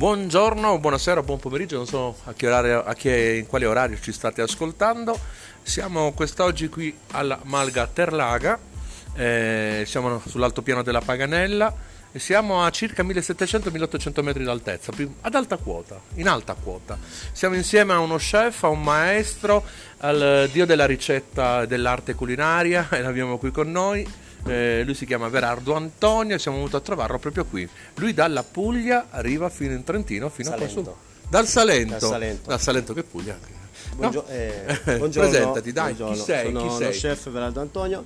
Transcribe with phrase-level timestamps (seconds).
[0.00, 4.12] Buongiorno, buonasera, buon pomeriggio, non so a che orario, a che, in quale orario ci
[4.12, 5.14] state ascoltando.
[5.60, 8.58] Siamo quest'oggi qui alla Malga Terlaga,
[9.14, 11.76] eh, siamo sull'altopiano della Paganella
[12.12, 16.96] e siamo a circa 1700-1800 metri d'altezza, ad alta quota, in alta quota.
[17.32, 19.62] Siamo insieme a uno chef, a un maestro,
[19.98, 24.08] al dio della ricetta dell'arte culinaria e l'abbiamo qui con noi
[24.46, 27.68] eh, lui si chiama Verardo Antonio e siamo venuti a trovarlo proprio qui.
[27.96, 30.80] Lui dalla Puglia arriva fino in Trentino, fino Salento.
[30.80, 30.96] a questo...
[31.28, 31.90] Dal Salento.
[31.98, 32.48] Dal Salento.
[32.48, 33.38] Dal Salento che Puglia.
[33.94, 34.32] Buongio- No?
[34.32, 35.30] eh, buongiorno.
[35.30, 36.14] Presentati, dai, Buongiorno.
[36.14, 36.44] chi sei?
[36.46, 36.92] Sono chi lo sei?
[36.92, 38.04] chef Veraldo Antonio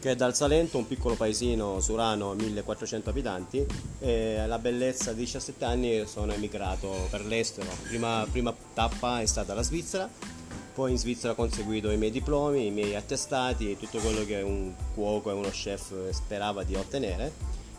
[0.00, 3.66] che è dal Salento, un piccolo paesino surano, 1400 abitanti.
[3.98, 7.68] E alla bellezza di 17 anni sono emigrato per l'estero.
[7.88, 10.08] Prima, prima tappa è stata la Svizzera,
[10.78, 14.72] poi in Svizzera ho conseguito i miei diplomi, i miei attestati, tutto quello che un
[14.94, 17.32] cuoco e uno chef sperava di ottenere.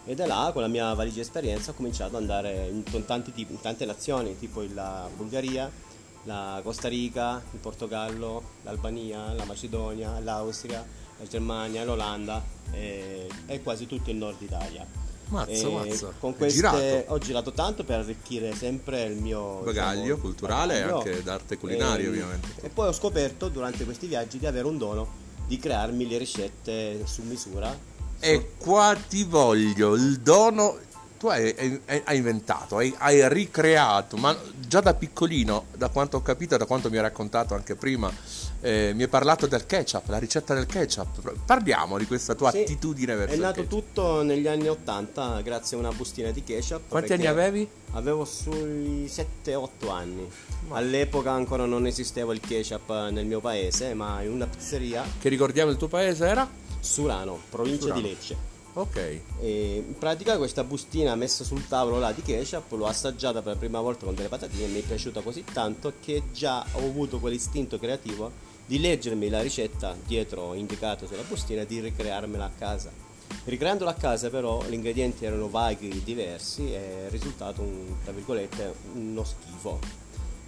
[0.04, 3.62] E da là, con la mia valigia esperienza, ho cominciato ad andare in, tipi- in
[3.62, 5.72] tante nazioni, tipo la Bulgaria,
[6.24, 10.86] la Costa Rica, il Portogallo, l'Albania, la Macedonia, l'Austria,
[11.20, 14.86] la Germania, l'Olanda e, e quasi tutto il nord Italia.
[15.30, 16.14] Mazza, E mazza.
[16.20, 17.14] Con queste girato.
[17.14, 22.06] ho girato tanto per arricchire sempre il mio Bagaglio diciamo, culturale e anche d'arte culinaria,
[22.06, 22.48] E- ovviamente.
[22.62, 25.08] E poi ho scoperto durante questi viaggi di avere un dono
[25.48, 27.76] di crearmi le ricette su misura.
[28.20, 30.78] E qua ti voglio, il dono
[31.20, 31.54] tu hai,
[31.86, 36.66] hai- hai inventato, hai, hai ricreato, ma già da piccolino, da quanto ho capito, da
[36.66, 38.10] quanto mi hai raccontato anche prima,
[38.62, 41.34] eh, mi hai parlato del ketchup, la ricetta del ketchup.
[41.46, 43.84] Parliamo di questa tua Sì, attitudine verso È il nato ketchup.
[43.84, 46.88] tutto negli anni 80 grazie a una bustina di ketchup.
[46.88, 47.68] Quanti anni avevi?
[47.92, 50.30] Avevo sui 7-8 anni.
[50.70, 55.70] All'epoca ancora non esisteva il ketchup nel mio paese, ma in una pizzeria, Che ricordiamo
[55.72, 56.48] il tuo paese era?
[56.80, 58.02] Surano, provincia Surano.
[58.02, 58.49] di Lecce.
[58.74, 59.22] Ok.
[59.40, 63.60] E in pratica questa bustina messa sul tavolo là di ketchup l'ho assaggiata per la
[63.60, 67.20] prima volta con delle patatine e mi è piaciuta così tanto che già ho avuto
[67.20, 68.32] quell'istinto creativo
[68.66, 72.92] di leggermi la ricetta dietro indicato sulla bustina e di ricrearmela a casa.
[73.44, 78.74] Ricreandola a casa però gli ingredienti erano vaghi, diversi e è risultato un, tra virgolette,
[78.94, 79.80] uno schifo.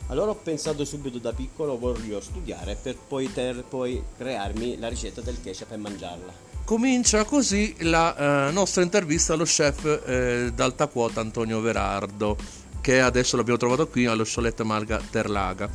[0.08, 5.42] Allora ho pensato subito da piccolo voglio studiare per poter poi crearmi la ricetta del
[5.42, 6.51] ketchup e mangiarla.
[6.72, 12.38] Comincia così la eh, nostra intervista allo chef eh, d'alta quota Antonio Verardo,
[12.80, 15.70] che adesso l'abbiamo trovato qui allo Scholette Malga Terlaga.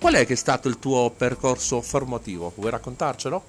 [0.00, 2.52] Qual è che è stato il tuo percorso formativo?
[2.56, 3.42] Vuoi raccontarcelo?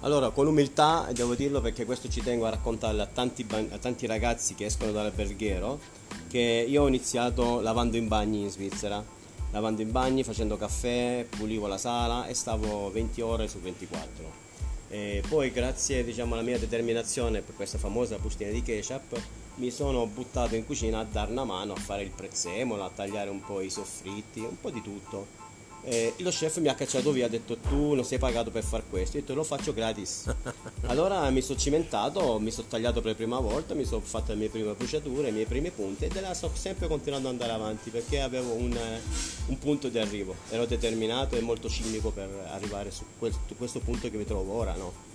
[0.00, 4.06] Allora, con umiltà, devo dirlo perché questo ci tengo a raccontarlo a tanti, a tanti
[4.06, 5.78] ragazzi che escono dall'alberghiero,
[6.26, 9.04] che io ho iniziato lavando in bagni in Svizzera.
[9.50, 14.47] Lavando in bagni, facendo caffè, pulivo la sala e stavo 20 ore su 24.
[14.90, 19.20] E poi grazie diciamo, alla mia determinazione per questa famosa bustina di ketchup
[19.56, 23.28] mi sono buttato in cucina a dare una mano a fare il prezzemolo, a tagliare
[23.28, 25.47] un po' i soffritti, un po' di tutto.
[25.82, 28.82] E lo chef mi ha cacciato via, ha detto tu non sei pagato per far
[28.88, 30.32] questo, io ho detto lo faccio gratis.
[30.86, 34.38] Allora mi sono cimentato, mi sono tagliato per la prima volta, mi sono fatto le
[34.38, 37.90] mie prime bruciature, i miei primi punti e là sto sempre continuando ad andare avanti
[37.90, 39.00] perché avevo un, eh,
[39.46, 44.10] un punto di arrivo, ero determinato e molto cinico per arrivare su questo, questo punto
[44.10, 45.06] che mi trovo ora, no?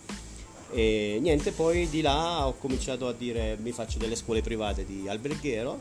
[0.72, 5.08] E niente, poi di là ho cominciato a dire mi faccio delle scuole private di
[5.08, 5.80] alberghiero,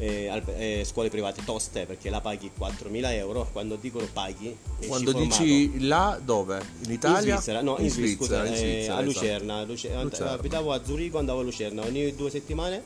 [0.00, 4.88] eh, albe- eh, scuole private toste perché la paghi 4.000 euro, quando dicono paghi esci
[4.88, 6.60] Quando dici là, dove?
[6.86, 7.34] In Italia?
[7.34, 9.02] In Svizzera, no, in, Svizzera, in eh, Svizzera, a esatto.
[9.02, 9.62] Lucerna.
[9.64, 10.30] Luce- and- Lucerna.
[10.32, 12.82] Abitavo a Zurigo, andavo a Lucerna ogni due settimane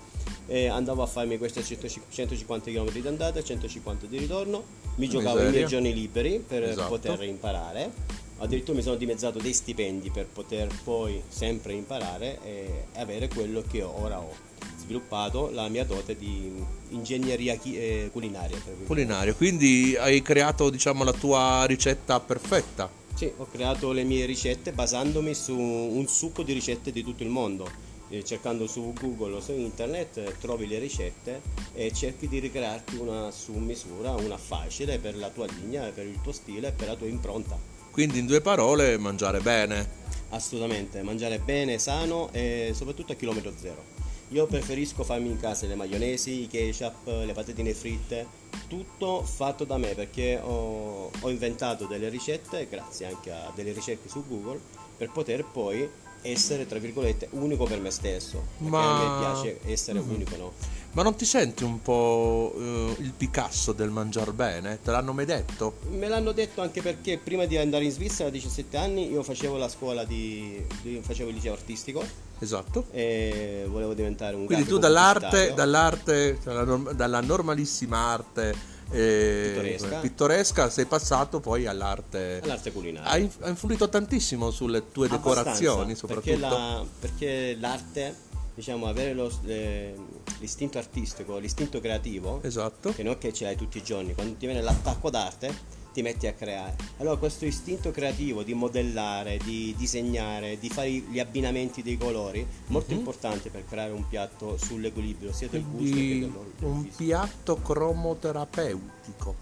[0.47, 4.63] e andavo a farmi questi 150 km di andata e 150 di ritorno.
[4.97, 5.51] Mi giocavo i Miseria.
[5.51, 6.89] miei giorni liberi per Esatto.
[6.89, 7.93] poter imparare.
[8.39, 13.81] Addirittura mi sono dimezzato dei stipendi per poter poi sempre imparare e avere quello che
[13.83, 14.53] ora ho
[14.85, 16.53] sviluppato la mia dote di
[16.91, 18.57] ingegneria chi- eh, culinaria.
[18.87, 22.91] Culinario, quindi hai creato diciamo la tua ricetta perfetta.
[23.15, 27.29] Sì, ho creato le mie ricette basandomi su un succo di ricette di tutto il
[27.29, 27.93] mondo.
[28.11, 31.41] Eh, cercando su Google o su internet eh, trovi le ricette
[31.73, 36.21] e cerchi di ricrearti una su misura, una facile per la tua linea, per il
[36.23, 37.59] tuo stile e per la tua impronta.
[37.91, 40.03] Quindi in due parole, mangiare bene.
[40.31, 43.94] Assolutamente, mangiare bene, sano e soprattutto a chilometro zero.
[44.29, 48.27] Io preferisco farmi in casa le maionesi, i ketchup, le patatine fritte,
[48.69, 54.09] tutto fatto da me perché ho, ho inventato delle ricette, grazie anche a delle ricerche
[54.09, 54.61] su Google,
[54.97, 55.89] per poter poi
[56.23, 58.43] essere, tra virgolette, unico per me stesso.
[58.57, 60.53] Perché Ma- a me piace essere unico, no?
[60.93, 64.81] Ma non ti senti un po' eh, il Picasso del mangiar bene?
[64.81, 65.79] Te l'hanno mai detto?
[65.91, 69.57] Me l'hanno detto anche perché prima di andare in Svizzera a 17 anni io facevo
[69.57, 72.87] la scuola di, di- facevo il liceo artistico Esatto.
[72.91, 79.99] e volevo diventare un Quindi tu dall'arte, dall'arte dalla, norm- dalla normalissima arte eh, Pittoresca.
[80.01, 82.41] pittoresca sei passato poi all'arte.
[82.43, 83.09] all'arte culinaria.
[83.11, 86.31] Ha, inf- ha influito tantissimo sulle tue Abbastanza, decorazioni, soprattutto.
[86.31, 88.15] Perché, la- perché l'arte,
[88.55, 89.95] diciamo, avere lo- le-
[90.41, 92.93] l'istinto artistico, l'istinto creativo, Esatto.
[92.93, 96.03] che non è che ce l'hai tutti i giorni, quando ti viene l'attacco d'arte ti
[96.03, 96.75] metti a creare.
[96.99, 102.93] Allora questo istinto creativo di modellare, di disegnare, di fare gli abbinamenti dei colori, molto
[102.93, 106.97] importante per creare un piatto sull'equilibrio sia del gusto che Quindi del, del un fisico.
[107.05, 109.35] piatto cromoterapeutico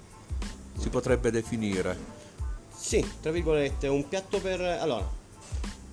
[0.78, 2.20] si potrebbe definire.
[2.76, 4.60] Sì, tra virgolette, un piatto per...
[4.60, 5.08] Allora,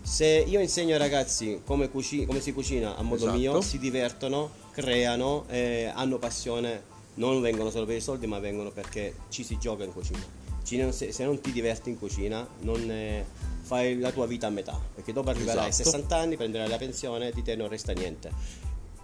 [0.01, 3.37] se io insegno ai ragazzi come, cuci- come si cucina a modo Esatto.
[3.37, 6.83] mio, si divertono, creano, eh, hanno passione,
[7.15, 10.38] non vengono solo per i soldi, ma vengono perché ci si gioca in cucina.
[10.69, 13.25] Ci non- se, se non ti diverti in cucina, non eh,
[13.61, 15.89] fai la tua vita a metà, perché dopo arriverai Esatto.
[15.89, 18.31] ai 60 anni, prenderai la pensione e di te non resta niente.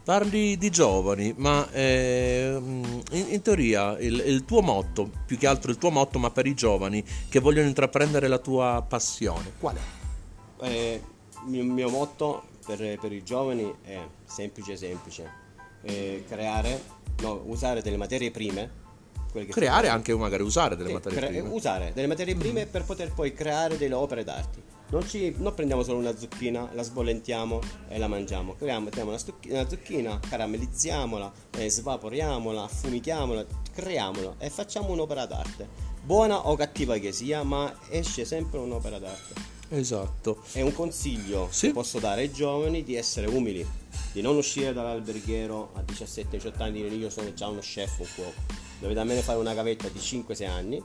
[0.03, 5.71] Parli di giovani, ma ehm, in, in teoria il, il tuo motto, più che altro
[5.71, 10.65] il tuo motto, ma per i giovani che vogliono intraprendere la tua passione, qual è?
[10.67, 11.01] Eh,
[11.47, 15.27] il mio, motto per, per i giovani è semplice semplice,
[15.81, 16.79] eh, creare,
[17.21, 18.83] no, usare delle materie prime,
[19.45, 21.49] Creare anche magari usare delle sì, materie cre- prime.
[21.49, 24.73] usare delle materie prime per poter poi creare delle opere d'arte.
[24.87, 27.59] Non, ci, non prendiamo solo una zucchina, la sbollentiamo
[27.89, 28.55] e la mangiamo.
[28.55, 35.67] Creiamo, mettiamo una, stucchi- una zucchina, caramellizziamola, eh, svaporiamola, affumichiamola, creiamola e facciamo un'opera d'arte.
[36.03, 39.33] Buona o cattiva che sia, ma esce sempre un'opera d'arte.
[39.69, 40.43] Esatto.
[40.51, 41.67] È un consiglio Sì.
[41.67, 43.65] che posso dare ai giovani di essere umili,
[44.11, 48.63] di non uscire dall'alberghiero a 17-18 anni io sono già uno chef, un cuoco.
[48.85, 50.83] Dovete almeno fare una gavetta di 5-6 anni,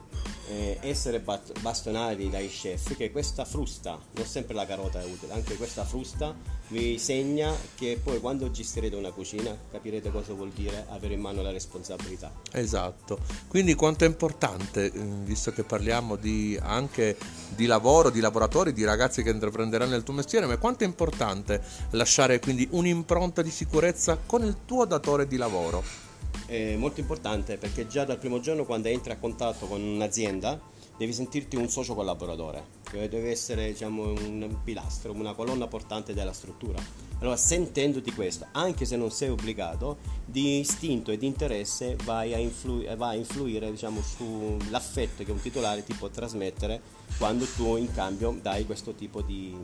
[0.49, 5.35] eh, essere bat- bastonati dai chef, che questa frusta, non sempre la carota è utile,
[5.35, 6.35] anche questa frusta
[6.69, 11.43] vi segna che poi quando gestirete una cucina capirete cosa vuol dire avere in mano
[11.43, 12.33] la responsabilità.
[12.53, 13.19] Esatto,
[13.49, 17.19] quindi quanto è importante, eh, visto che parliamo di, anche
[17.55, 21.63] di lavoro, di lavoratori, di ragazzi che intraprenderanno il tuo mestiere, ma quanto è importante
[21.91, 26.10] lasciare quindi un'impronta di sicurezza con il tuo datore di lavoro?
[26.51, 30.61] È molto importante perché già dal primo giorno quando entri a contatto con un'azienda
[30.99, 36.33] devi sentirti un socio collaboratore, che deve essere diciamo, un pilastro, una colonna portante della
[36.33, 36.79] struttura.
[37.21, 42.39] Allora, sentendoti questo, anche se non sei obbligato, di istinto e di interesse vai a,
[42.39, 46.83] influ- vai a influire diciamo, sull'affetto che un titolare ti può trasmettere
[47.17, 49.55] quando tu in cambio dai questo tipo di,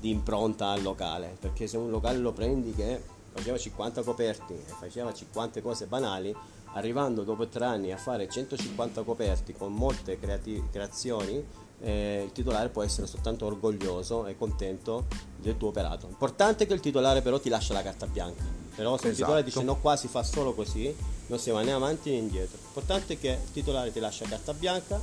[0.00, 1.36] di impronta al locale.
[1.38, 3.02] Perché se un locale lo prendi che
[3.34, 6.34] faceva 50 coperti e faceva 50 cose banali,
[6.74, 11.44] arrivando dopo tre anni a fare 150 coperti con molte creati- creazioni,
[11.80, 16.06] eh, il titolare può essere soltanto orgoglioso e contento del tuo operato.
[16.06, 18.44] Importante che il titolare però ti lascia la carta bianca.
[18.74, 19.60] Però se il titolare Esatto.
[19.60, 20.94] dice no qua si fa solo così,
[21.26, 22.58] non si va né avanti né indietro.
[22.66, 25.00] Importante che il titolare ti lascia carta bianca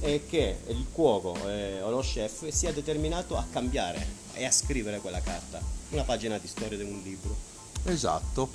[0.00, 4.98] e che il cuoco eh, o lo chef sia determinato a cambiare e a scrivere
[4.98, 5.60] quella carta.
[5.90, 7.53] Una pagina di storia di un libro.
[7.84, 8.48] Esatto.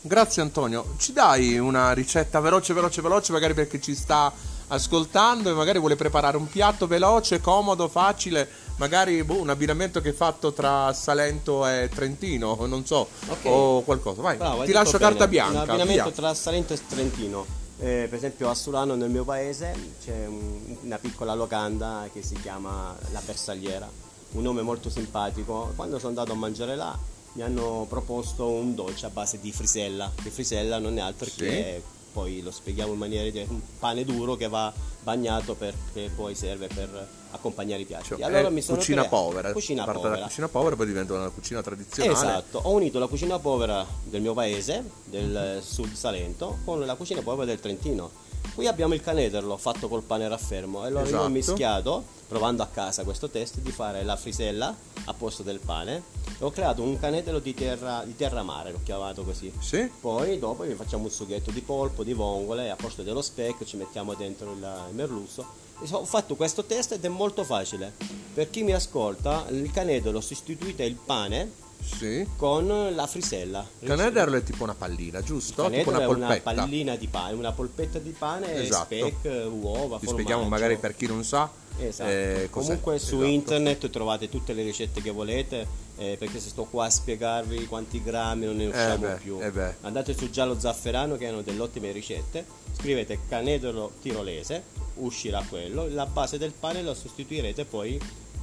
[0.00, 0.94] Grazie Antonio.
[0.98, 4.32] Ci dai una ricetta veloce, veloce, veloce, magari perché ci sta
[4.68, 10.08] ascoltando e magari vuole preparare un piatto veloce, comodo, facile, magari boh, un abbinamento che
[10.08, 13.44] hai fatto tra Salento e Trentino, non so, Ok.
[13.44, 14.20] o qualcosa.
[14.22, 15.04] Vai, Bravo, ti lascio bene.
[15.04, 15.60] carta Un bianca.
[15.60, 16.12] abbinamento via.
[16.12, 17.46] tra Salento e Trentino.
[17.78, 22.34] Eh, per esempio a Sulano nel mio paese c'è un- una piccola locanda che si
[22.40, 23.88] chiama La Bersagliera,
[24.32, 25.72] un nome molto simpatico.
[25.74, 26.96] Quando sono andato a mangiare là
[27.34, 31.36] mi hanno proposto un dolce a base di frisella, che frisella non è altro Sì.
[31.36, 34.72] che poi lo spieghiamo in maniera di un pane duro che va
[35.02, 38.06] bagnato perché poi serve per accompagnare i piatti.
[38.10, 39.52] Cioè, allora mi sono cucina creato- povera.
[39.52, 40.14] Cucina Parte povera.
[40.14, 42.16] dalla cucina povera poi diventa una cucina tradizionale.
[42.16, 47.20] Esatto, ho unito la cucina povera del mio paese, del sud Salento, con la cucina
[47.22, 48.10] povera del Trentino.
[48.54, 51.28] Qui abbiamo il canederlo fatto col pane raffermo e allora io ho Esatto.
[51.30, 54.72] mischiato, provando a casa questo test, di fare la frisella
[55.06, 56.02] a posto del pane
[56.44, 59.52] ho creato un canederlo di terra, di terra mare, l'ho chiamato così.
[59.60, 59.90] Sì?
[60.00, 63.76] Poi dopo gli facciamo un sughetto di polpo, di vongole, a posto dello speck ci
[63.76, 64.58] mettiamo dentro il,
[64.90, 65.62] il merluzzo.
[65.90, 67.92] Ho fatto questo test ed è molto facile.
[68.32, 71.50] Per chi mi ascolta, il canederlo sostituite il pane
[71.82, 72.26] Sì.
[72.36, 73.66] con la frisella.
[73.80, 75.68] Il canederlo è tipo una pallina, giusto?
[75.68, 76.52] Tipo una è una polpetta.
[76.54, 78.84] pallina di pane, una polpetta di pane, Esatto.
[78.94, 80.10] speck, uova, Ti formaggio.
[80.10, 81.50] spieghiamo magari per chi non sa.
[81.78, 82.08] Esatto.
[82.10, 82.48] eh.
[82.50, 83.30] Comunque su Esatto.
[83.30, 85.66] internet trovate tutte le ricette che volete,
[85.96, 89.38] eh, perché se sto qua a spiegarvi quanti grammi non ne usciamo beh, più.
[89.42, 89.74] eh beh.
[89.82, 92.44] Andate su Giallo Zafferano che hanno delle ottime ricette,
[92.78, 94.62] scrivete canedolo tirolese,
[94.96, 98.00] uscirà quello, la base del pane lo sostituirete poi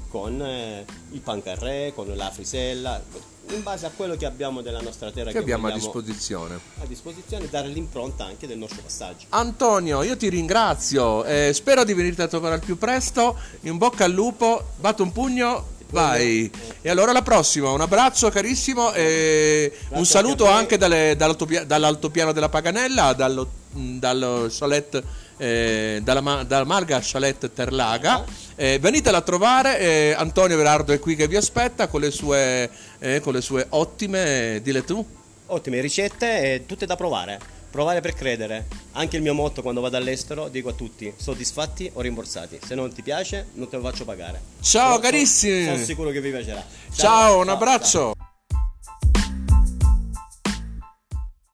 [0.09, 3.01] con eh, il pancarré, con la frisella,
[3.55, 6.59] in base a quello che abbiamo della nostra terra che abbiamo a disposizione.
[6.81, 9.25] a disposizione, dare l'impronta anche del nostro passaggio.
[9.29, 14.05] Antonio, io ti ringrazio, eh, spero di venirti a trovare al più presto, in bocca
[14.05, 16.49] al lupo, batto un pugno, vai.
[16.81, 22.31] E allora alla prossima, un abbraccio carissimo e un anche saluto anche dalle- dall'altopia- dall'altopiano
[22.31, 25.03] della Paganella, dallo, dallo chalet,
[25.41, 28.23] eh, dalla, dalla Marga Chalet Terlaga.
[28.55, 32.69] Eh, venitela a trovare, eh, Antonio Verardo è qui che vi aspetta con le sue,
[32.99, 35.03] eh, con le sue ottime, dile tu.
[35.47, 37.39] Ottime ricette tutte da provare.
[37.71, 38.67] Provare per credere.
[38.91, 42.59] Anche il mio motto quando vado all'estero dico a tutti: soddisfatti o rimborsati.
[42.63, 44.41] Se non ti piace, non te lo faccio pagare.
[44.61, 45.65] Ciao Però carissimi!
[45.65, 46.63] Sono sicuro che vi piacerà.
[46.93, 48.13] Ciao, un abbraccio!
[48.13, 48.30] ciao.